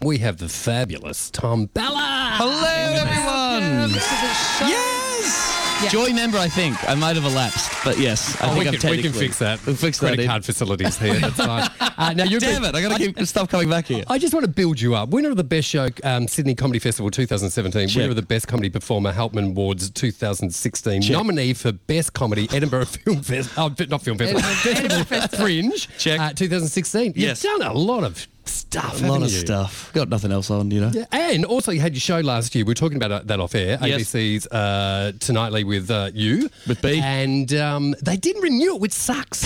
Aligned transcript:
We 0.00 0.18
have 0.18 0.36
the 0.38 0.48
fabulous 0.48 1.28
Tom 1.30 1.66
Ballard. 1.66 1.96
Hello, 2.34 3.02
everyone. 3.02 3.90
Yes. 4.70 5.92
Joy 5.92 6.12
member, 6.12 6.38
I 6.38 6.48
think. 6.48 6.76
I 6.88 6.94
might 6.94 7.14
have 7.16 7.24
elapsed, 7.24 7.70
but 7.84 7.98
yes, 7.98 8.40
I 8.40 8.46
Oh, 8.50 8.54
think 8.54 8.70
we, 8.72 8.78
can, 8.78 8.90
we 8.90 9.02
can 9.02 9.12
fix 9.12 9.38
that. 9.38 9.64
We'll 9.64 9.76
fix 9.76 10.00
Credit 10.00 10.16
that. 10.16 10.22
in. 10.22 10.28
card 10.28 10.44
facilities 10.44 10.98
here. 10.98 11.14
That's 11.14 11.36
fine. 11.36 11.68
Uh, 11.80 12.12
now 12.14 12.24
you're 12.24 12.40
Damn 12.40 12.64
it! 12.64 12.74
I 12.74 12.82
got 12.82 12.96
to 12.96 13.12
keep 13.12 13.18
stuff 13.26 13.48
coming 13.48 13.68
back 13.70 13.86
here. 13.86 14.02
I 14.08 14.18
just 14.18 14.34
want 14.34 14.44
to 14.44 14.50
build 14.50 14.80
you 14.80 14.94
up. 14.96 15.10
Winner 15.10 15.30
of 15.30 15.36
the 15.36 15.44
Best 15.44 15.68
Show, 15.68 15.88
um, 16.02 16.26
Sydney 16.26 16.54
Comedy 16.56 16.78
Festival 16.80 17.10
2017. 17.12 17.88
Check. 17.88 17.96
Winner 17.96 18.10
of 18.10 18.16
the 18.16 18.22
Best 18.22 18.48
Comedy 18.48 18.70
Performer, 18.70 19.12
Helpman 19.12 19.50
Awards 19.50 19.90
2016. 19.90 21.12
Nominee 21.12 21.54
for 21.54 21.70
Best 21.72 22.12
Comedy, 22.12 22.48
Edinburgh 22.52 22.84
Film 22.86 23.22
Festival. 23.22 23.64
Oh, 23.78 23.84
not 23.88 24.02
Film 24.02 24.18
Festival. 24.18 24.42
Festival 24.42 25.38
Fringe. 25.38 25.88
Check. 25.98 26.20
Uh, 26.20 26.32
2016. 26.32 27.12
Yes. 27.14 27.42
You've 27.44 27.58
done 27.60 27.70
a 27.70 27.74
lot 27.78 28.02
of 28.04 28.26
stuff. 28.70 29.02
A 29.02 29.06
lot 29.06 29.22
of 29.22 29.30
you? 29.30 29.38
stuff. 29.38 29.90
Got 29.94 30.08
nothing 30.08 30.30
else 30.30 30.50
on, 30.50 30.70
you 30.70 30.80
know. 30.80 30.90
Yeah, 30.92 31.06
and 31.10 31.44
also 31.44 31.72
you 31.72 31.80
had 31.80 31.94
your 31.94 32.00
show 32.00 32.20
last 32.20 32.54
year. 32.54 32.64
We 32.64 32.70
were 32.70 32.74
talking 32.74 33.02
about 33.02 33.26
that 33.26 33.40
off 33.40 33.54
air. 33.54 33.78
Yes. 33.82 34.12
ABC's 34.12 34.46
uh, 34.48 35.12
Tonightly 35.20 35.64
with 35.64 35.90
uh, 35.90 36.10
you. 36.12 36.50
With 36.66 36.82
B. 36.82 37.00
And 37.02 37.52
um, 37.54 37.94
they 38.02 38.16
didn't 38.16 38.42
renew 38.42 38.74
it, 38.74 38.80
which 38.80 38.92
sucks. 38.92 39.44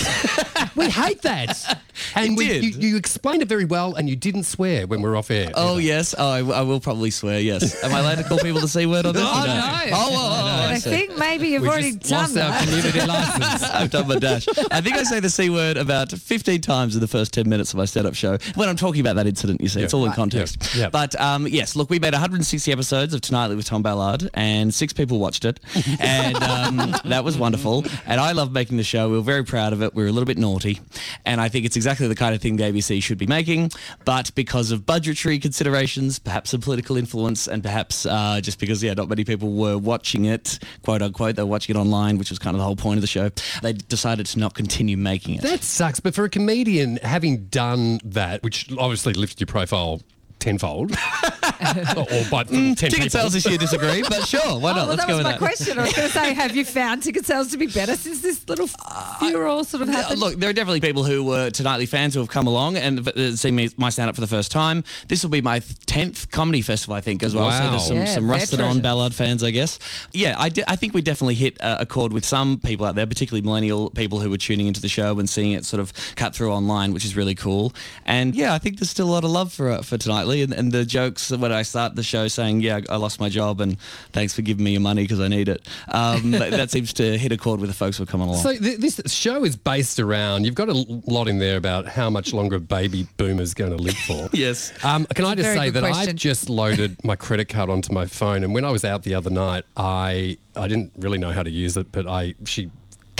we 0.75 0.89
hate 0.89 1.21
that. 1.21 1.81
And 2.15 2.31
It 2.33 2.37
we, 2.37 2.47
did. 2.47 2.63
You, 2.63 2.89
you 2.89 2.97
explained 2.97 3.41
it 3.41 3.47
very 3.47 3.65
well 3.65 3.95
and 3.95 4.09
you 4.09 4.15
didn't 4.15 4.43
swear 4.43 4.87
when 4.87 5.01
we 5.01 5.09
were 5.09 5.15
off 5.15 5.31
air. 5.31 5.51
Oh 5.55 5.77
yes, 5.77 6.15
oh, 6.17 6.29
I, 6.29 6.39
I 6.39 6.61
will 6.61 6.79
probably 6.79 7.11
swear. 7.11 7.39
Yes. 7.39 7.83
Am 7.83 7.93
I 7.93 7.99
allowed 7.99 8.15
to 8.17 8.23
call 8.23 8.39
people 8.39 8.61
the 8.61 8.67
c 8.67 8.85
word 8.85 9.05
on 9.05 9.13
this? 9.13 9.23
Oh, 9.33 9.43
or 9.43 9.47
no. 9.47 9.53
Oh, 9.53 10.09
oh, 10.11 10.41
oh, 10.65 10.69
I 10.69 10.77
see. 10.79 10.89
think 10.89 11.17
maybe 11.17 11.49
you've 11.49 11.61
we 11.61 11.69
already 11.69 11.91
just 11.93 12.09
done 12.09 12.21
lost 12.21 12.37
our 12.37 12.51
that. 12.51 12.63
community 12.63 12.99
license. 13.01 13.63
I've 13.73 13.89
done 13.89 14.07
my 14.07 14.19
dash. 14.19 14.47
I 14.69 14.81
think 14.81 14.95
I 14.95 15.03
say 15.03 15.19
the 15.19 15.29
C 15.29 15.49
word 15.49 15.77
about 15.77 16.11
15 16.11 16.61
times 16.61 16.95
in 16.95 17.01
the 17.01 17.07
first 17.07 17.33
10 17.33 17.47
minutes 17.47 17.71
of 17.73 17.77
my 17.77 17.85
stand 17.85 18.05
up 18.07 18.15
show. 18.15 18.37
When 18.55 18.69
I'm 18.69 18.75
talking 18.75 19.01
about 19.01 19.12
that 19.13 19.27
incident, 19.27 19.61
you 19.61 19.69
see, 19.69 19.81
it's 19.81 19.93
all 19.93 20.05
in 20.05 20.11
context. 20.13 20.75
Yeah. 20.75 20.83
Yeah. 20.83 20.89
But 20.89 21.19
um, 21.19 21.47
yes, 21.47 21.75
look, 21.75 21.89
we 21.89 21.99
made 21.99 22.13
160 22.13 22.71
episodes 22.71 23.13
of 23.13 23.21
Tonightly 23.21 23.55
with 23.55 23.65
Tom 23.65 23.81
Ballard, 23.83 24.29
and 24.33 24.73
six 24.73 24.93
people 24.93 25.19
watched 25.19 25.45
it. 25.45 25.59
And 25.99 26.35
um, 26.43 26.95
that 27.05 27.23
was 27.23 27.37
wonderful. 27.37 27.85
And 28.05 28.19
I 28.19 28.31
love 28.33 28.51
making 28.51 28.77
the 28.77 28.83
show. 28.83 29.09
We 29.09 29.15
were 29.15 29.23
very 29.23 29.43
proud 29.45 29.71
of 29.73 29.81
it. 29.81 29.93
We 29.93 30.03
were 30.03 30.09
a 30.09 30.11
little 30.11 30.25
bit 30.25 30.37
naughty. 30.37 30.81
And 31.25 31.39
I 31.39 31.49
think 31.49 31.65
it's 31.65 31.75
exactly 31.75 32.07
the 32.07 32.15
kind 32.15 32.35
of 32.35 32.41
thing 32.41 32.57
the 32.57 32.63
ABC 32.63 33.01
should 33.01 33.17
be 33.17 33.27
making. 33.27 33.71
But 34.05 34.33
because 34.35 34.71
of 34.71 34.85
budgetary 34.85 35.39
considerations, 35.39 36.19
perhaps 36.19 36.49
some 36.51 36.61
political 36.61 36.97
influence, 36.97 37.47
and 37.47 37.63
perhaps 37.63 38.05
uh, 38.05 38.41
just 38.41 38.59
because, 38.59 38.83
yeah, 38.83 38.93
not 38.93 39.07
many 39.07 39.23
people 39.23 39.53
were 39.53 39.77
watching 39.77 40.25
it, 40.25 40.59
quote 40.83 41.01
unquote, 41.01 41.35
they 41.35 41.43
were 41.43 41.47
watching 41.47 41.75
it 41.75 41.79
online, 41.79 42.17
which 42.17 42.29
was 42.29 42.39
kind 42.39 42.55
of 42.55 42.59
the 42.59 42.65
whole 42.65 42.75
point 42.75 42.97
of 42.97 43.01
the 43.01 43.07
show, 43.07 43.29
they 43.61 43.73
decided 43.73 44.25
to 44.27 44.39
not 44.39 44.53
continue 44.55 44.97
making 44.97 45.35
it. 45.35 45.41
That 45.41 45.63
sucks. 45.63 45.99
But 45.99 46.15
for 46.15 46.23
a 46.25 46.29
comedian, 46.29 46.97
having 47.03 47.45
done 47.45 47.99
that, 48.05 48.41
which 48.43 48.71
obviously 48.77 49.02
lifts 49.11 49.39
your 49.39 49.47
profile 49.47 50.01
tenfold, 50.39 50.91
or 51.97 52.29
by 52.29 52.43
ten 52.43 52.75
Ticket 52.75 53.11
sales 53.11 53.33
this 53.33 53.45
year 53.45 53.57
disagree, 53.57 54.01
but 54.03 54.25
sure, 54.27 54.41
why 54.59 54.71
Oh, 54.71 54.75
not? 54.75 54.75
well, 54.75 54.85
Let's 54.87 55.01
that 55.01 55.07
go 55.07 55.17
was 55.17 55.17
with 55.19 55.25
my 55.25 55.31
that. 55.31 55.39
question. 55.39 55.79
I 55.79 55.83
was 55.83 55.93
going 55.93 56.07
to 56.07 56.13
say, 56.13 56.33
have 56.33 56.55
you 56.55 56.65
found 56.65 57.03
ticket 57.03 57.25
sales 57.25 57.49
to 57.51 57.57
be 57.57 57.67
better 57.67 57.95
since 57.95 58.21
this 58.21 58.47
little 58.49 58.67
furore 58.67 59.63
sort 59.63 59.83
of 59.83 59.89
Uh, 59.89 59.93
happened? 59.93 60.19
Look, 60.19 60.35
there 60.39 60.49
are 60.49 60.53
definitely 60.53 60.81
people 60.81 61.03
who 61.03 61.23
were 61.23 61.49
Tonightly 61.49 61.85
fans 61.85 62.13
who 62.13 62.19
have 62.19 62.29
come 62.29 62.47
along 62.47 62.77
and 62.77 63.07
uh, 63.07 63.35
seen 63.35 63.55
me, 63.55 63.69
my 63.77 63.89
stand 63.89 64.09
up 64.09 64.15
for 64.15 64.21
the 64.21 64.27
first 64.27 64.51
time. 64.51 64.83
This 65.07 65.23
will 65.23 65.29
be 65.29 65.41
my 65.41 65.59
10th 65.59 66.29
comedy 66.31 66.61
festival, 66.61 66.95
I 66.95 67.01
think, 67.01 67.23
as 67.23 67.35
well. 67.35 67.49
So 67.51 67.59
Wow. 67.59 67.69
there's 67.71 67.87
some, 67.87 67.97
Yeah, 67.97 68.05
some 68.05 68.29
rusted 68.31 68.59
on. 68.61 68.81
Ballard 68.81 69.13
fans, 69.13 69.43
I 69.43 69.51
guess. 69.51 69.79
Yeah, 70.11 70.35
I, 70.39 70.49
think 70.49 70.93
we 70.93 71.01
definitely 71.01 71.35
hit 71.35 71.61
uh, 71.61 71.77
a 71.79 71.85
chord 71.85 72.11
with 72.11 72.25
some 72.25 72.59
people 72.59 72.85
out 72.85 72.95
there, 72.95 73.05
particularly 73.07 73.41
millennial 73.43 73.89
people 73.91 74.19
who 74.19 74.29
were 74.29 74.37
tuning 74.37 74.67
into 74.67 74.81
the 74.81 74.89
show 74.89 75.19
and 75.19 75.29
seeing 75.29 75.51
it 75.53 75.63
sort 75.65 75.79
of 75.79 75.93
cut 76.15 76.35
through 76.35 76.51
online, 76.51 76.93
which 76.93 77.05
is 77.05 77.15
really 77.15 77.35
cool. 77.35 77.73
And 78.05 78.35
yeah, 78.35 78.53
I 78.53 78.57
think 78.57 78.79
there's 78.79 78.89
still 78.89 79.07
a 79.07 79.11
lot 79.11 79.23
of 79.23 79.29
love 79.31 79.53
for 79.53 79.69
uh, 79.71 79.81
for 79.81 79.97
Tonightly 79.97 80.41
and, 80.41 80.51
and 80.53 80.71
the 80.71 80.83
jokes 80.85 81.31
when 81.43 81.51
I 81.51 81.63
start 81.63 81.95
the 81.95 82.03
show 82.03 82.29
saying, 82.29 82.61
yeah, 82.61 82.79
I 82.89 82.95
lost 82.95 83.19
my 83.19 83.27
job 83.27 83.59
and 83.59 83.77
thanks 84.13 84.33
for 84.33 84.41
giving 84.41 84.63
me 84.63 84.71
your 84.71 84.81
money 84.81 85.03
because 85.03 85.19
I 85.19 85.27
need 85.27 85.49
it. 85.49 85.67
Um, 85.89 86.31
that, 86.31 86.51
that 86.59 86.71
seems 86.71 86.93
to 86.93 87.17
hit 87.17 87.33
a 87.33 87.37
chord 87.37 87.59
with 87.59 87.69
the 87.69 87.75
folks 87.75 87.97
who 87.97 88.03
are 88.03 88.07
coming 88.07 88.29
along. 88.29 88.41
So 88.41 88.55
th- 88.55 88.79
this 88.79 89.01
show 89.07 89.43
is 89.43 89.57
based 89.57 89.99
around. 89.99 90.45
You've 90.45 90.55
got 90.55 90.69
a 90.69 90.85
lot 91.05 91.27
in 91.27 91.39
there 91.39 91.57
about 91.57 91.85
how 91.85 92.09
much 92.09 92.33
longer 92.33 92.55
a 92.55 92.59
baby 92.61 93.07
boomer's 93.17 93.53
going 93.53 93.71
to 93.71 93.77
live 93.77 93.97
for. 93.97 94.29
Yes. 94.43 94.73
Um, 94.83 95.05
can 95.05 95.25
I 95.25 95.35
just 95.35 95.53
say 95.53 95.69
that 95.69 95.79
question. 95.79 96.09
I've 96.09 96.15
just 96.15 96.49
loaded 96.49 97.03
my 97.03 97.15
credit 97.15 97.49
card 97.49 97.69
onto 97.69 97.93
my 97.93 98.05
phone, 98.05 98.43
and 98.43 98.53
when 98.53 98.63
I 98.63 98.71
was 98.71 98.85
out 98.85 99.03
the 99.03 99.15
other 99.15 99.29
night, 99.29 99.65
I 99.75 100.37
I 100.55 100.67
didn't 100.67 100.93
really 100.97 101.17
know 101.17 101.31
how 101.31 101.43
to 101.43 101.49
use 101.49 101.75
it, 101.77 101.91
but 101.91 102.07
I 102.07 102.35
she 102.45 102.71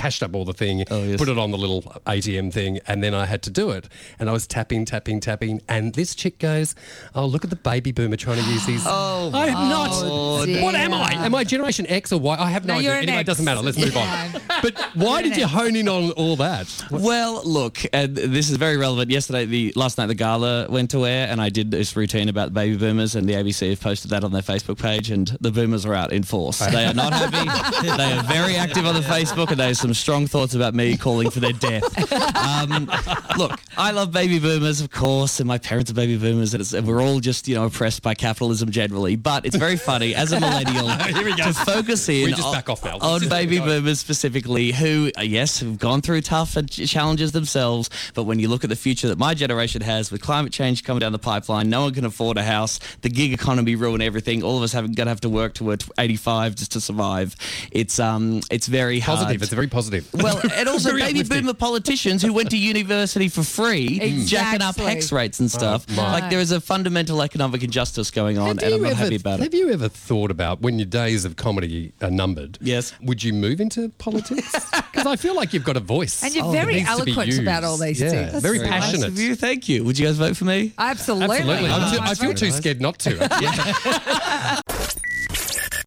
cashed 0.03 0.22
up 0.22 0.36
all 0.36 0.44
the 0.44 0.53
thing, 0.53 0.84
Oh, 0.91 1.02
yes. 1.03 1.18
put 1.18 1.30
it 1.30 1.38
on 1.38 1.52
the 1.52 1.58
little 1.58 1.81
ATM 2.06 2.52
thing, 2.52 2.80
and 2.88 3.02
then 3.02 3.14
I 3.14 3.25
had 3.25 3.41
to 3.44 3.50
do 3.50 3.69
it. 3.72 3.88
And 4.19 4.30
I 4.30 4.34
was 4.34 4.46
tapping, 4.46 4.84
tapping, 4.84 5.22
tapping, 5.22 5.62
and 5.69 5.94
this 5.94 6.14
chick 6.14 6.40
goes, 6.40 6.75
"Oh, 7.16 7.25
look 7.25 7.46
at 7.46 7.50
the 7.50 7.56
baby 7.56 7.94
boomer 7.94 8.18
trying 8.18 8.44
to 8.44 8.50
use 8.52 8.66
these." 8.66 8.84
Oh, 8.96 9.31
I 9.34 9.47
am 9.47 9.69
not. 9.69 9.90
Oh, 9.94 10.46
what 10.62 10.75
am 10.75 10.94
I? 10.94 11.14
Am 11.14 11.34
I 11.34 11.44
Generation 11.44 11.86
X 11.88 12.12
or 12.12 12.19
Y? 12.19 12.36
I 12.38 12.50
have 12.50 12.66
no, 12.66 12.74
No, 12.74 12.80
idea. 12.80 12.96
Anyway, 12.96 13.22
it 13.22 13.25
doesn't 13.25 13.46
matter. 13.46 13.62
Let's 13.62 13.78
move 13.78 13.96
on. 13.96 14.30
But 14.62 14.78
why 14.94 15.19
You're 15.19 15.30
did 15.30 15.38
you 15.38 15.47
hone 15.47 15.75
in 15.75 15.88
on 15.90 16.12
all 16.12 16.35
that? 16.38 16.68
Well, 16.90 17.41
look, 17.44 17.80
uh, 17.91 18.08
this 18.09 18.50
is 18.50 18.56
very 18.58 18.78
relevant. 18.78 19.09
Yesterday, 19.12 19.46
the 19.46 19.74
last 19.75 19.97
night, 19.97 20.08
the 20.08 20.16
gala 20.16 20.68
went 20.70 20.91
to 20.91 21.06
air, 21.06 21.28
and 21.30 21.41
I 21.41 21.50
did 21.50 21.70
this 21.72 21.96
routine 21.96 22.30
about 22.30 22.46
the 22.50 22.52
baby 22.62 22.78
boomers, 22.78 23.16
and 23.16 23.28
the 23.28 23.34
ABC 23.34 23.70
have 23.72 23.81
posted 23.81 24.12
that 24.12 24.24
on 24.24 24.31
their 24.31 24.41
Facebook 24.41 24.80
page, 24.80 25.09
and 25.12 25.35
the 25.41 25.52
boomers 25.52 25.85
are 25.85 25.94
out 25.94 26.12
in 26.14 26.24
force. 26.24 26.59
They 26.59 26.85
are 26.85 26.94
not 26.94 27.14
happy. 27.14 27.88
they 27.97 28.12
are 28.14 28.24
very 28.24 28.56
active 28.56 28.85
on 28.85 28.94
the 28.96 29.02
Facebook, 29.02 29.50
and 29.52 29.59
there's 29.59 29.80
some 29.80 29.93
strong 29.94 30.28
thoughts 30.28 30.54
about 30.54 30.74
me 30.74 30.98
calling 30.98 31.30
for 31.30 31.40
their 31.40 31.54
death. 31.54 31.84
Um, 32.14 32.90
look, 33.38 33.59
I 33.78 33.92
love 33.92 34.12
baby 34.12 34.40
boomers, 34.40 34.81
of 34.81 34.92
course, 34.92 35.40
and 35.40 35.48
my 35.48 35.58
parents 35.58 35.92
are 35.92 35.94
baby 35.94 36.18
boomers, 36.18 36.54
and, 36.54 36.62
it's, 36.62 36.74
and 36.74 36.88
we're 36.88 37.02
all 37.02 37.20
just 37.20 37.48
you 37.48 37.56
know 37.56 37.66
oppressed 37.66 38.02
by 38.02 38.14
capitalism 38.14 38.72
generally. 38.72 39.16
But 39.16 39.46
it's 39.46 39.56
very 39.56 39.78
funny 39.78 40.16
as 40.16 40.32
a 40.32 40.40
millennial 40.40 40.88
Here 41.14 41.24
we 41.24 41.36
go. 41.36 41.46
to 41.46 41.53
focus 41.53 42.08
in 42.09 42.34
on, 42.34 42.53
back 42.53 42.70
off 42.70 42.84
now. 42.84 42.98
on 43.00 43.28
baby 43.30 43.59
boomers 43.59 44.00
specifically 44.00 44.72
who, 44.72 45.12
uh, 45.18 45.22
yes, 45.22 45.59
have 45.59 45.80
gone 45.80 46.02
through 46.02 46.22
tough 46.22 46.56
challenges 46.68 47.32
themselves. 47.32 47.90
But 48.14 48.24
when 48.24 48.40
you 48.40 48.48
look 48.48 48.64
at 48.64 48.70
the 48.70 48.76
future 48.76 49.08
that 49.08 49.18
my 49.18 49.34
generation 49.34 49.82
has 49.82 50.12
with 50.12 50.22
climate 50.22 50.53
change 50.53 50.84
coming 50.84 51.00
down 51.00 51.12
the 51.12 51.20
pipeline, 51.20 51.70
no 51.70 51.84
one 51.84 51.94
can 51.94 52.06
afford 52.06 52.38
a 52.38 52.44
house, 52.44 52.80
the 53.02 53.09
gig 53.09 53.34
economy 53.34 53.76
ruin 53.76 54.02
everything. 54.02 54.44
All 54.44 54.58
of 54.58 54.64
us 54.64 54.74
have 54.74 54.84
going 54.96 55.06
to 55.06 55.12
have 55.12 55.22
to 55.22 55.30
work 55.30 55.53
to 55.56 55.72
at 55.72 55.88
85 55.98 56.56
just 56.56 56.72
to 56.74 56.82
survive. 56.82 57.36
It's 57.72 58.00
um, 58.00 58.42
it's 58.52 58.68
very 58.68 59.00
hard. 59.00 59.20
Positive. 59.20 59.42
It's 59.42 59.53
very 59.53 59.68
positive. 59.68 59.83
Well, 60.14 60.42
and 60.54 60.70
also 60.74 60.92
baby 60.92 61.20
uplifting. 61.22 61.42
boomer 61.42 61.54
politicians 61.54 62.22
who 62.22 62.34
went 62.34 62.50
to 62.52 62.58
university 62.58 63.30
for 63.30 63.44
free, 63.44 64.00
jacking 64.26 64.62
up 64.62 64.76
Exactly. 64.78 64.86
HECS 64.96 65.12
rates 65.12 65.40
and 65.40 65.50
stuff. 65.52 65.86
Oh, 65.92 65.96
my. 65.96 66.12
Like 66.14 66.30
there 66.30 66.40
is 66.40 66.52
a 66.52 66.62
fundamental 66.62 67.22
economic 67.22 67.64
injustice 67.64 68.12
going 68.12 68.38
on, 68.38 68.48
Have 68.48 68.58
and 68.60 68.70
you 68.70 68.76
I'm 68.76 68.82
not 68.84 68.92
ever- 68.92 69.04
happy 69.04 69.16
about 69.16 69.40
it. 69.40 69.44
Have 69.44 69.54
you 69.54 69.72
ever 69.72 69.90
thought 69.90 70.32
about 70.32 70.62
when 70.62 70.80
your 70.80 70.86
days 70.86 71.26
of 71.26 71.36
comedy 71.36 71.94
are 72.02 72.12
numbered? 72.12 72.58
Yes. 72.62 72.94
Would 73.02 73.24
you 73.24 73.34
move 73.34 73.60
into 73.62 73.90
politics? 73.98 74.54
Because 74.94 75.08
I 75.08 75.16
feel 75.16 75.36
like 75.36 75.54
you've 75.54 75.64
got 75.64 75.76
a 75.76 75.80
voice. 75.80 76.24
And 76.24 76.36
you're 76.36 76.46
Oh, 76.46 76.52
very 76.52 76.76
needs 76.76 76.88
to 76.98 77.04
be 77.04 77.12
eloquent 77.14 77.40
about 77.40 77.64
all 77.64 77.78
these 77.78 78.00
yeah, 78.00 78.10
things. 78.12 78.32
That's 78.34 78.44
Very 78.44 78.60
very 78.60 78.70
Nice 78.70 78.84
passionate. 78.92 79.08
of 79.08 79.20
you, 79.20 79.34
thank 79.36 79.68
you. 79.68 79.84
Would 79.84 79.98
you 79.98 80.06
guys 80.06 80.18
vote 80.18 80.38
for 80.38 80.46
me? 80.46 80.72
Absolutely. 80.78 81.38
Absolutely. 81.38 81.70
I'm 81.72 81.92
too, 81.96 82.00
I 82.04 82.14
feel 82.14 82.34
too 82.36 82.52
scared 82.52 82.80
not 82.80 83.00
to. 83.00 83.18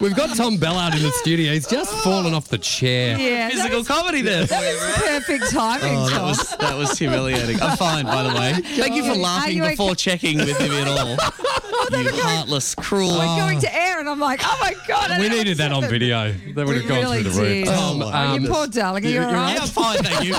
We've 0.01 0.15
got 0.15 0.37
Tom 0.37 0.59
Ballard 0.59 0.95
in 0.95 1.03
the 1.03 1.11
studio. 1.11 1.53
He's 1.53 1.67
just 1.67 1.91
fallen 2.05 2.35
off 2.35 2.49
the 2.49 2.59
chair. 2.59 3.19
Yeah, 3.19 3.49
that 3.49 3.53
Physical 3.53 3.79
was, 3.79 3.89
comedy 3.89 4.21
there. 4.21 4.45
that 4.45 4.61
was 4.75 5.03
perfect 5.25 5.51
timing, 5.51 5.97
Oh, 5.97 6.09
that 6.11 6.17
Tom. 6.19 6.29
was 6.29 6.57
that 6.59 6.77
was 6.77 6.99
humiliating. 6.99 7.61
I'm 7.63 7.77
fine, 7.79 8.05
by 8.05 8.23
the 8.23 8.35
way. 8.39 8.53
Thank 8.77 8.95
you 8.95 9.05
for 9.05 9.15
laughing 9.19 9.57
you 9.57 9.63
okay? 9.63 9.73
before 9.73 9.95
checking 9.95 10.37
with 10.39 10.59
me 10.61 10.81
at 10.81 10.89
all. 10.89 11.09
you 12.03 12.11
heartless, 12.23 12.75
cruel. 12.75 13.17
We're 13.19 13.37
going 13.39 13.61
to 13.61 13.75
air, 13.75 14.01
and 14.01 14.09
I'm 14.09 14.21
like, 14.21 14.41
oh 14.45 14.59
my 14.61 14.75
god! 14.87 15.19
We 15.21 15.29
needed 15.31 15.57
that 15.59 15.73
on 15.73 15.85
understand. 15.85 15.91
video. 15.91 16.55
That 16.55 16.67
would 16.67 16.77
have 16.77 16.89
gone 16.89 16.99
really 17.01 17.23
through 17.23 17.33
the 17.33 17.41
roof. 17.41 17.49
did. 17.49 17.67
Tom, 17.67 18.03
Oh, 18.03 18.11
Oh, 18.13 18.13
um, 18.35 18.43
you 18.45 18.49
poor 18.51 18.67
darling. 18.67 19.05
Are 19.05 19.09
you 19.09 19.15
you're 19.15 19.25
all 19.27 19.33
right? 19.33 19.55
Yeah, 19.55 19.63
I'm 19.63 19.69
fine, 19.69 19.99
thank 20.03 20.25
you. 20.27 20.35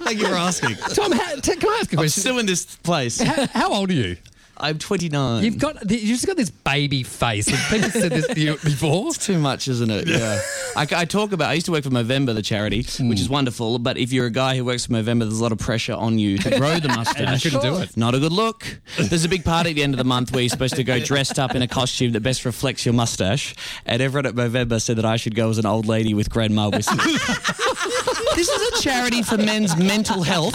thank 0.00 0.18
you 0.18 0.26
for 0.26 0.34
asking. 0.34 0.74
Tom, 0.94 1.12
how, 1.12 1.34
t- 1.36 1.54
can 1.56 1.68
I 1.68 1.78
ask 1.80 1.92
a 1.92 1.96
I'm 1.96 1.98
question? 1.98 2.20
still 2.20 2.38
in 2.38 2.46
this 2.46 2.64
place. 2.78 3.20
How, 3.20 3.46
how 3.48 3.72
old 3.72 3.90
are 3.90 3.94
you? 3.94 4.16
I'm 4.60 4.78
29. 4.78 5.44
You've 5.44 5.58
got 5.58 5.90
you've 5.90 6.02
just 6.02 6.26
got 6.26 6.36
this 6.36 6.50
baby 6.50 7.02
face. 7.02 7.48
Have 7.48 7.70
people 7.70 7.90
said 7.90 8.12
this 8.12 8.26
to 8.26 8.40
you 8.40 8.52
before? 8.64 9.08
It's 9.08 9.24
too 9.24 9.38
much, 9.38 9.68
isn't 9.68 9.90
it? 9.90 10.08
Yeah. 10.08 10.40
I, 10.76 10.86
I 10.90 11.04
talk 11.04 11.32
about. 11.32 11.50
I 11.50 11.54
used 11.54 11.66
to 11.66 11.72
work 11.72 11.84
for 11.84 11.90
Movember, 11.90 12.34
the 12.34 12.42
charity, 12.42 12.78
which 12.78 13.20
is 13.20 13.26
hmm. 13.26 13.32
wonderful. 13.32 13.78
But 13.78 13.98
if 13.98 14.12
you're 14.12 14.26
a 14.26 14.30
guy 14.30 14.56
who 14.56 14.64
works 14.64 14.86
for 14.86 14.92
Movember, 14.92 15.20
there's 15.20 15.38
a 15.38 15.42
lot 15.42 15.52
of 15.52 15.58
pressure 15.58 15.94
on 15.94 16.18
you 16.18 16.38
to 16.38 16.58
grow 16.58 16.78
the 16.78 16.88
mustache. 16.96 17.28
I 17.28 17.36
shouldn't 17.36 17.62
do 17.62 17.76
it. 17.76 17.96
Not 17.96 18.14
a 18.14 18.18
good 18.18 18.32
look. 18.32 18.64
There's 18.98 19.24
a 19.24 19.28
big 19.28 19.44
party 19.44 19.70
at 19.70 19.76
the 19.76 19.82
end 19.82 19.94
of 19.94 19.98
the 19.98 20.04
month 20.04 20.32
where 20.32 20.42
you're 20.42 20.50
supposed 20.50 20.76
to 20.76 20.84
go 20.84 20.98
dressed 20.98 21.38
up 21.38 21.54
in 21.54 21.62
a 21.62 21.68
costume 21.68 22.12
that 22.12 22.20
best 22.20 22.44
reflects 22.44 22.84
your 22.84 22.94
mustache. 22.94 23.54
And 23.86 24.02
everyone 24.02 24.26
at 24.26 24.34
Movember 24.34 24.80
said 24.80 24.96
that 24.96 25.04
I 25.04 25.16
should 25.16 25.34
go 25.34 25.50
as 25.50 25.58
an 25.58 25.66
old 25.66 25.86
lady 25.86 26.14
with 26.14 26.30
grandma 26.30 26.68
whiskers. 26.70 26.98
this 28.38 28.48
is 28.48 28.78
a 28.78 28.82
charity 28.82 29.20
for 29.20 29.36
men's 29.36 29.76
mental 29.76 30.22
health 30.22 30.54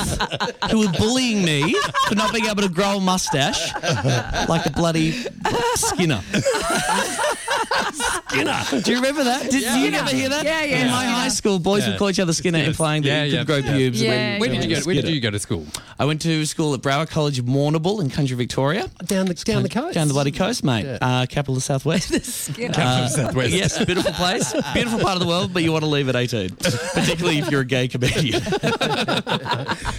who 0.72 0.88
are 0.88 0.92
bullying 0.94 1.44
me 1.44 1.76
for 2.08 2.16
not 2.16 2.32
being 2.32 2.46
able 2.46 2.62
to 2.62 2.70
grow 2.70 2.96
a 2.96 3.02
mustache 3.02 3.74
like 4.48 4.66
a 4.66 4.70
bloody 4.70 5.12
Skinner. 5.76 6.22
Skinner. 8.30 8.64
Do 8.84 8.92
you 8.92 8.98
remember 8.98 9.24
that? 9.26 9.44
Did 9.44 9.54
you 9.54 9.62
Skinner. 9.62 9.98
ever 10.00 10.10
hear 10.16 10.30
that? 10.30 10.44
Yeah, 10.46 10.64
yeah, 10.64 10.78
In 10.86 10.92
my 10.92 10.98
Skinner. 11.04 11.12
high 11.14 11.28
school, 11.30 11.60
boys 11.60 11.84
Yeah. 11.84 11.90
would 11.92 12.00
call 12.00 12.10
each 12.10 12.20
other 12.20 12.34
Skinner, 12.34 12.60
implying 12.60 13.04
that 13.04 13.08
Yeah, 13.10 13.24
you 13.24 13.32
yeah, 13.34 13.38
could 13.40 13.48
grow 13.48 13.56
yeah. 13.58 13.76
pubes. 13.78 14.02
Yeah, 14.02 14.10
when- 14.10 14.40
Where 14.40 14.50
did 14.50 14.64
you 14.70 14.76
go? 14.76 14.82
Where 14.82 14.96
did 14.96 15.08
you 15.10 15.20
go 15.22 15.30
to 15.32 15.40
school? 15.40 15.66
I 16.00 16.06
went 16.06 16.22
to 16.24 16.46
school 16.46 16.74
at 16.74 16.82
Brauer 16.82 17.06
College 17.06 17.40
of 17.40 17.46
Warrnambool 17.46 18.02
in 18.02 18.10
country 18.10 18.36
Victoria. 18.36 18.90
Down 19.06 19.26
the 19.28 19.34
down 19.36 19.64
the 19.64 19.70
coast. 19.70 19.94
Down 19.96 20.08
the 20.08 20.14
bloody 20.14 20.32
coast, 20.32 20.64
mate. 20.64 20.86
Yeah. 20.86 20.98
Uh, 21.02 21.26
capital 21.26 21.58
of 21.58 21.64
Southwest. 21.64 22.14
Skinner. 22.26 22.74
Uh, 22.76 23.08
Southwest. 23.08 23.52
yes, 23.54 23.84
beautiful 23.86 24.12
place, 24.14 24.54
beautiful 24.74 25.00
part 25.00 25.14
of 25.16 25.20
the 25.22 25.28
world, 25.28 25.54
but 25.54 25.64
you 25.64 25.72
want 25.72 25.84
to 25.84 25.90
leave 25.90 26.10
at 26.10 26.16
18, 26.16 26.50
particularly 26.56 27.40
if 27.40 27.50
you're 27.52 27.62
a 27.62 27.66
gay 27.66 27.88
comedian. 27.88 28.42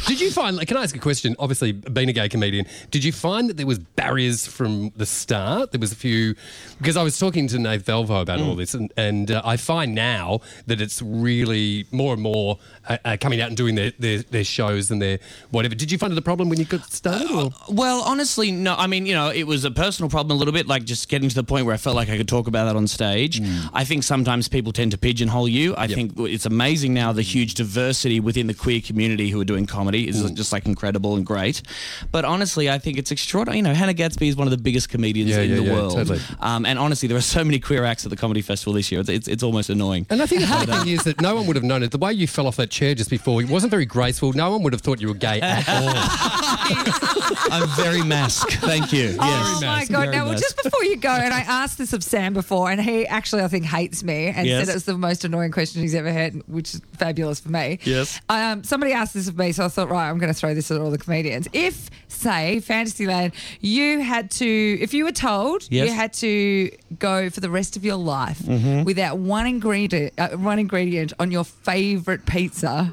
Did 0.07 0.21
you 0.21 0.31
find? 0.31 0.57
Like, 0.57 0.69
can 0.69 0.77
I 0.77 0.83
ask 0.83 0.95
a 0.97 0.99
question? 0.99 1.35
Obviously, 1.39 1.73
being 1.73 2.09
a 2.09 2.13
gay 2.13 2.29
comedian, 2.29 2.67
did 2.91 3.05
you 3.05 3.13
find 3.13 3.49
that 3.49 3.57
there 3.57 3.67
was 3.67 3.79
barriers 3.79 4.47
from 4.47 4.91
the 4.97 5.07
start? 5.07 5.73
There 5.73 5.81
was 5.81 5.93
a 5.93 5.97
few 5.97 6.35
because 6.79 6.97
I 6.97 7.03
was 7.03 7.19
talking 7.19 7.49
to 7.49 7.54
Nath 7.63 7.85
Valvo 7.85 8.21
about 8.23 8.41
all 8.41 8.55
this, 8.55 8.75
and, 8.75 8.93
and 8.97 9.31
uh, 9.31 9.43
I 9.45 9.57
find 9.57 9.95
now 9.95 10.41
that 10.67 10.81
it's 10.81 11.01
really 11.03 11.87
more 11.91 12.13
and 12.15 12.23
more 12.23 12.59
uh, 12.89 12.99
uh, 13.05 13.17
coming 13.21 13.41
out 13.41 13.49
and 13.49 13.57
doing 13.57 13.75
their, 13.75 13.93
their 13.99 14.19
their 14.23 14.45
shows 14.45 14.91
and 14.91 15.01
their 15.01 15.19
whatever. 15.51 15.75
Did 15.75 15.91
you 15.93 15.99
find 15.99 16.13
it 16.13 16.19
a 16.19 16.23
problem 16.23 16.49
when 16.49 16.59
you 16.59 16.65
got 16.65 16.93
started? 16.93 17.31
Or? 17.31 17.51
Well, 17.69 18.03
honestly, 18.03 18.51
no. 18.51 18.75
I 18.75 18.87
mean, 18.87 19.07
you 19.07 19.15
know, 19.15 19.31
it 19.31 19.45
was 19.45 19.65
a 19.65 19.71
personal 19.71 20.11
problem 20.11 20.37
a 20.37 20.39
little 20.39 20.53
bit, 20.55 20.67
like 20.67 20.85
just 20.85 21.09
getting 21.09 21.29
to 21.29 21.35
the 21.35 21.45
point 21.45 21.67
where 21.67 21.75
I 21.75 21.79
felt 21.79 21.97
like 21.97 22.09
I 22.09 22.17
could 22.17 22.29
talk 22.29 22.47
about 22.49 22.65
that 22.67 22.77
on 22.77 22.87
stage. 22.87 23.41
I 23.73 23.85
think 23.85 24.03
sometimes 24.03 24.49
people 24.49 24.73
tend 24.73 24.91
to 24.93 24.99
pigeonhole 24.99 25.49
you. 25.49 25.75
I 25.77 25.87
think 25.87 26.19
it's 26.19 26.47
amazing 26.47 26.95
now 26.95 27.13
the 27.13 27.23
huge 27.23 27.55
diversity 27.55 28.21
within 28.21 28.47
the 28.47 28.55
queer 28.55 28.81
community 28.81 29.31
who 29.31 29.41
are 29.41 29.45
doing 29.45 29.67
comedy 29.67 30.09
is 30.09 30.31
just 30.33 30.53
like 30.53 30.67
incredible 30.67 31.17
and 31.17 31.25
great. 31.25 31.63
But 32.11 32.25
honestly, 32.25 32.71
I 32.71 32.79
think 32.79 32.99
it's 32.99 33.11
extraordinary. 33.11 33.59
You 33.59 33.63
know, 33.63 33.75
Hannah 33.75 33.95
Gadsby 33.95 34.29
is 34.29 34.37
one 34.37 34.47
of 34.47 34.51
the 34.51 34.57
biggest 34.59 34.89
comedians 34.89 35.31
Yeah, 35.31 35.41
in 35.41 35.51
yeah, 35.51 35.57
the 35.57 35.63
yeah, 35.63 35.73
world. 35.73 35.95
totally. 35.95 36.21
Um, 36.41 36.65
and 36.67 36.79
honestly, 36.79 37.09
there 37.09 37.19
are 37.19 37.21
so 37.21 37.44
many 37.45 37.59
queer 37.61 37.85
acts 37.85 38.05
at 38.05 38.11
the 38.11 38.17
comedy 38.17 38.43
festival 38.43 38.73
this 38.73 38.91
year. 38.91 39.01
It's, 39.01 39.09
it's, 39.11 39.29
it's 39.29 39.43
almost 39.43 39.71
annoying. 39.71 40.07
And 40.11 40.23
I 40.23 40.27
think 40.27 40.41
the 40.43 40.47
funny 40.47 40.67
thing 40.73 40.89
is 40.89 41.05
that 41.05 41.21
no 41.21 41.35
one 41.35 41.47
would 41.47 41.57
have 41.57 41.65
known 41.65 41.83
it. 41.83 41.91
The 41.91 41.99
way 41.99 42.13
you 42.13 42.27
fell 42.27 42.47
off 42.47 42.57
that 42.57 42.71
chair 42.71 42.95
just 42.95 43.11
before, 43.11 43.41
it 43.43 43.49
wasn't 43.49 43.71
very 43.71 43.87
graceful. 43.87 44.33
No 44.33 44.51
one 44.51 44.63
would 44.63 44.73
have 44.73 44.83
thought 44.83 45.01
you 45.01 45.09
were 45.09 45.15
gay 45.15 45.41
at 45.41 45.69
all. 45.69 45.93
I'm 47.51 47.69
very 47.77 48.03
mask. 48.03 48.49
Thank 48.53 48.93
you. 48.93 49.17
Oh 49.21 49.59
my 49.63 49.85
Very 49.85 50.07
god! 50.07 50.11
Now, 50.15 50.25
well, 50.27 50.39
just 50.39 50.61
before 50.63 50.83
you 50.85 50.97
go, 50.97 51.11
and 51.11 51.33
I 51.33 51.41
asked 51.41 51.79
this 51.79 51.93
of 51.93 52.03
Sam 52.03 52.33
before, 52.35 52.71
and 52.71 52.81
he 52.81 53.07
actually, 53.07 53.43
I 53.43 53.49
think, 53.49 53.65
hates 53.65 54.03
me 54.03 54.27
and 54.29 54.47
Yes. 54.47 54.61
said 54.67 54.73
it 54.73 54.75
was 54.75 54.85
the 54.85 54.97
most 54.99 55.25
annoying 55.25 55.51
question 55.53 55.83
he's 55.83 55.95
ever 55.95 56.13
heard, 56.13 56.43
which 56.49 56.75
is 56.75 56.81
fabulous 56.97 57.41
for 57.41 57.51
me. 57.51 57.79
Yes. 57.85 58.21
Um, 58.29 58.65
somebody 58.65 58.93
asked 58.93 59.15
this 59.15 59.29
of 59.29 59.37
me, 59.39 59.53
so 59.53 59.65
I 59.65 59.69
thought, 59.69 59.89
right, 59.91 60.09
I'm 60.09 60.19
going 60.19 60.33
to 60.33 60.39
throw 60.39 60.55
this 60.55 60.71
at 60.71 60.81
all 60.81 60.91
the 60.91 60.99
comedians. 60.99 61.49
If, 61.53 61.91
say, 62.09 62.61
Fantasyland, 62.61 63.33
you 63.61 64.01
had 64.01 64.31
to, 64.33 64.47
if 64.81 64.95
you 64.95 65.05
were 65.05 65.13
told 65.13 65.67
Yes. 65.71 65.89
you 65.89 65.95
had 65.95 66.13
to 66.15 66.71
go 66.99 67.29
for 67.35 67.41
the 67.41 67.51
rest 67.51 67.77
of 67.77 67.85
your 67.85 67.97
life 67.97 68.39
Mm-hmm. 68.39 68.85
without 68.85 69.19
one 69.19 69.47
ingredient, 69.47 70.13
uh, 70.19 70.29
one 70.31 70.59
ingredient 70.59 71.13
on 71.19 71.31
your 71.31 71.45
favorite 71.45 72.25
pizza, 72.27 72.85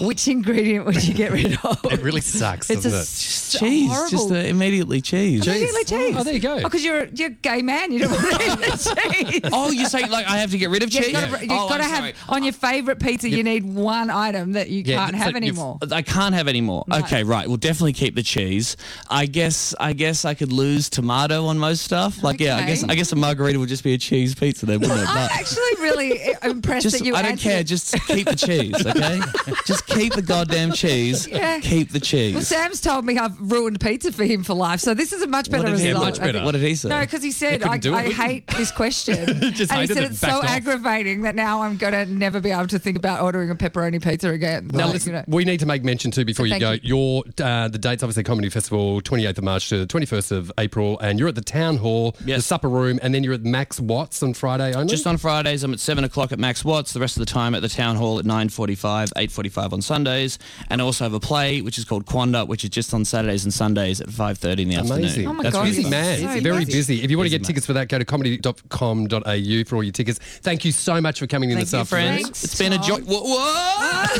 which 0.00 0.28
ingredient 0.28 0.86
would 0.86 1.02
you 1.04 1.14
get 1.14 1.32
rid 1.32 1.58
of? 1.64 1.78
It 1.90 2.02
really 2.02 2.20
sucks, 2.20 2.70
It's 2.70 2.82
doesn't 2.84 2.92
a 2.92 3.00
it? 3.00 3.00
s- 3.02 3.56
cheese. 3.58 3.88
horrible 3.90 4.10
Just 4.10 4.30
uh, 4.30 4.34
immediately 4.36 5.00
cheese. 5.00 5.46
Immediately 5.46 5.84
cheese. 5.84 6.14
Oh, 6.16 6.22
there 6.22 6.34
you 6.34 6.40
go. 6.40 6.54
Oh, 6.58 6.62
because 6.62 6.84
you're 6.84 7.06
you're 7.06 7.28
a 7.28 7.30
gay 7.30 7.62
man. 7.62 7.90
You 7.92 8.00
don't 8.00 8.12
want 8.12 8.40
to 8.40 8.44
eat 8.44 8.58
the 8.60 9.30
cheese. 9.40 9.50
Oh, 9.52 9.70
you 9.70 9.86
say 9.86 10.06
like 10.08 10.26
I 10.26 10.38
have 10.38 10.50
to 10.52 10.58
get 10.58 10.70
rid 10.70 10.82
of 10.82 10.90
cheese? 10.90 11.06
you've 11.08 11.14
got 11.14 11.38
to, 11.38 11.42
you've 11.42 11.50
Oh, 11.52 11.68
got 11.68 11.78
to 11.78 11.84
have 11.84 12.14
on 12.28 12.42
your 12.44 12.52
favourite 12.52 13.00
pizza. 13.00 13.28
You 13.28 13.42
need 13.42 13.64
one 13.64 14.10
item 14.10 14.52
that 14.52 14.68
you 14.70 14.82
Yeah, 14.84 14.96
can't 15.04 15.16
have 15.16 15.28
you've- 15.28 15.36
anymore. 15.38 15.78
I 15.90 16.02
can't 16.02 16.34
have 16.34 16.46
any 16.48 16.60
more. 16.60 16.84
Okay, 16.92 17.24
right. 17.24 17.48
We'll 17.48 17.56
definitely 17.56 17.92
keep 17.94 18.14
the 18.14 18.22
cheese. 18.22 18.76
I 19.08 19.26
guess. 19.26 19.74
I 19.80 19.92
guess 19.94 20.24
I 20.24 20.34
could 20.34 20.52
lose 20.52 20.88
tomato 20.90 21.46
on 21.46 21.58
most 21.58 21.82
stuff. 21.82 22.22
Like, 22.22 22.40
yeah. 22.40 22.56
I 22.56 22.66
guess. 22.66 22.84
I 22.84 22.94
guess 22.94 23.10
a 23.12 23.16
margarita 23.16 23.58
would 23.58 23.68
just 23.70 23.82
be 23.84 23.94
a 23.94 23.98
cheese 23.98 24.34
pizza 24.34 24.66
then, 24.66 24.80
wouldn't 24.80 25.00
it? 25.00 25.08
I'm 25.08 25.14
But 25.28 25.32
actually 25.32 25.82
really 25.82 26.20
impressed 26.42 26.82
just, 26.82 26.98
that 26.98 27.04
you. 27.06 27.14
I 27.14 27.22
don't 27.22 27.32
answered 27.32 27.42
care. 27.50 27.60
it. 27.60 27.66
Just 27.66 27.94
keep 28.06 28.26
the 28.28 28.36
cheese, 28.36 28.86
okay? 28.86 29.20
just 29.66 29.86
keep 29.86 30.12
the 30.12 30.22
goddamn 30.22 30.72
cheese. 30.72 31.26
Yeah. 31.26 31.60
Keep 31.60 31.92
the 31.92 32.00
cheese. 32.00 32.34
Well, 32.34 32.40
cheese. 32.42 32.48
Sam's 32.48 32.80
told 32.80 33.04
me 33.06 33.16
I've 33.16 33.40
ruined 33.40 33.80
pizza 33.80 34.12
for 34.12 34.24
him 34.24 34.42
for 34.42 34.54
life, 34.54 34.80
so 34.80 34.92
this 34.92 35.12
is 35.12 35.22
a 35.22 35.26
much 35.26 35.50
better 35.50 35.62
what 35.64 35.70
did 35.70 35.80
he, 35.80 35.88
result. 35.88 36.04
much 36.04 36.14
I 36.20 36.22
think. 36.24 36.32
better. 36.34 36.44
What 36.44 36.52
did 36.52 36.62
he 36.62 36.74
say? 36.74 36.88
No, 36.90 37.00
because 37.00 37.22
he 37.22 37.30
said 37.30 37.60
couldn't 37.62 37.68
I, 37.74 37.78
do 37.78 37.92
it, 37.94 37.96
I 37.96 38.02
would 38.02 38.10
you? 38.10 38.22
hate 38.22 38.46
this 38.48 38.70
question, 38.70 39.14
Just 39.54 39.72
and 39.72 39.80
he 39.80 39.86
hated 39.86 39.94
said 39.94 40.02
it, 40.04 40.10
it's 40.10 40.18
so 40.20 40.26
backed 40.28 40.44
off. 40.44 40.50
aggravating 40.50 41.22
that 41.22 41.34
now 41.34 41.62
I'm 41.62 41.76
going 41.76 41.92
to 41.92 42.06
never 42.06 42.40
be 42.40 42.50
able 42.50 42.66
to 42.68 42.78
think 42.78 42.96
about 42.96 43.22
ordering 43.22 43.50
a 43.50 43.54
pepperoni 43.54 44.02
pizza 44.02 44.30
again. 44.30 44.68
Now, 44.72 44.86
Like, 44.86 44.94
listen, 44.94 45.12
you 45.12 45.18
know. 45.18 45.24
we 45.28 45.44
need 45.44 45.60
to 45.60 45.66
make 45.66 45.84
mention 45.84 46.10
too 46.10 46.24
before 46.24 46.46
you 46.46 46.52
Thank 46.58 46.60
go. 46.62 46.72
you. 46.72 46.80
Your 46.82 47.24
uh, 47.42 47.68
the 47.68 47.78
dates 47.78 48.02
obviously 48.02 48.24
Comedy 48.24 48.48
Festival, 48.50 49.00
28th 49.00 49.38
of 49.38 49.44
March 49.44 49.68
to 49.68 49.78
the 49.78 49.86
21st 49.86 50.32
of 50.32 50.52
April, 50.58 50.98
and 51.00 51.18
you're 51.18 51.28
at 51.28 51.34
the 51.36 51.40
Town 51.40 51.76
Hall, 51.76 52.12
the 52.20 52.24
Yes. 52.30 52.46
Supper 52.46 52.68
Room, 52.68 52.98
and 53.02 53.14
then 53.14 53.22
you're 53.24 53.34
at 53.34 53.44
Max 53.50 53.80
Watts 53.80 54.22
on 54.22 54.34
Friday 54.34 54.72
only. 54.74 54.90
Just 54.90 55.06
on 55.06 55.16
Fridays, 55.16 55.62
I'm 55.64 55.72
at 55.72 55.80
seven 55.80 56.04
o'clock 56.04 56.32
at 56.32 56.38
Max 56.38 56.64
Watts. 56.64 56.92
The 56.92 57.00
rest 57.00 57.16
of 57.16 57.20
the 57.20 57.26
time 57.26 57.54
at 57.54 57.62
the 57.62 57.68
Town 57.68 57.96
Hall 57.96 58.18
at 58.18 58.24
nine 58.24 58.48
forty-five, 58.48 59.12
eight 59.16 59.30
forty-five 59.30 59.72
on 59.72 59.82
Sundays, 59.82 60.38
and 60.68 60.80
I 60.80 60.84
also 60.84 61.04
have 61.04 61.14
a 61.14 61.20
play 61.20 61.60
which 61.60 61.78
is 61.78 61.84
called 61.84 62.06
Quanda, 62.06 62.46
which 62.46 62.64
is 62.64 62.70
just 62.70 62.94
on 62.94 63.04
Saturdays 63.04 63.44
and 63.44 63.52
Sundays 63.52 64.00
at 64.00 64.08
five 64.10 64.38
thirty 64.38 64.62
in 64.62 64.68
the 64.68 64.76
Amazing. 64.76 65.04
afternoon. 65.04 65.28
Oh 65.28 65.32
my 65.34 65.42
That's 65.42 65.54
God, 65.56 65.64
busy 65.64 65.80
it's 65.82 65.90
man. 65.90 66.18
so 66.20 66.30
It's 66.30 66.42
very 66.42 66.64
busy. 66.64 66.72
busy. 66.78 67.02
If 67.02 67.10
you 67.10 67.18
want 67.18 67.26
to 67.26 67.30
Busy 67.30 67.38
get 67.38 67.42
man. 67.42 67.46
tickets 67.48 67.66
for 67.66 67.72
that, 67.74 67.88
go 67.88 67.98
to 67.98 68.04
comedy.com.au 68.04 69.64
for 69.66 69.76
all 69.76 69.82
your 69.82 69.92
tickets. 69.92 70.18
Thank 70.18 70.64
you 70.64 70.72
so 70.72 71.00
much 71.00 71.18
for 71.18 71.26
coming 71.26 71.50
in 71.50 71.56
Thank 71.56 71.66
this 71.68 71.72
you, 71.72 71.78
afternoon. 71.80 72.06
friends. 72.22 72.22
Thanks, 72.24 72.44
It's 72.44 72.58
been 72.58 72.72
a 72.72 72.78
joy. 72.78 73.00
Whoa, 73.00 73.22
whoa. 73.24 74.10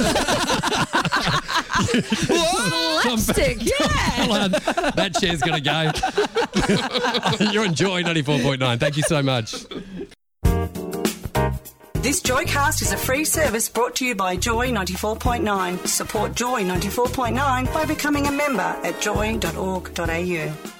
Slapstick, 1.81 3.59
yeah. 3.63 3.87
Hold 3.87 4.39
on. 4.39 4.51
that 4.51 5.17
chair's 5.21 5.41
going 5.41 5.63
to 5.63 7.45
go. 7.45 7.51
You're 7.53 7.65
enjoying 7.65 8.07
94.9. 8.07 8.79
Thank 8.81 8.97
you 8.97 9.03
so 9.05 9.23
much. 9.23 9.65
This 11.95 12.23
Joycast 12.23 12.81
is 12.83 12.93
a 12.93 12.97
free 12.97 13.27
service 13.27 13.69
brought 13.69 13.97
to 13.97 14.07
you 14.07 14.15
by 14.15 14.35
Joy 14.37 14.71
94.9. 14.71 15.87
Support 15.87 16.35
Joy 16.35 16.63
94.9 16.65 17.75
by 17.75 17.85
becoming 17.85 18.27
a 18.27 18.33
member 18.33 18.63
at 18.63 19.01
joy.org.au. 19.03 20.80